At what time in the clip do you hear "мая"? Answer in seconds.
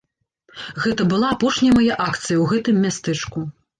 1.77-1.95